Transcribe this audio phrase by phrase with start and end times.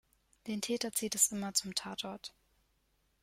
[0.47, 2.33] Den Täter zieht es immer zum Tatort.